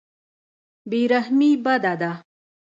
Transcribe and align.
بې 0.89 1.01
رحمي 1.11 1.51
بده 1.63 1.93
ده. 2.01 2.11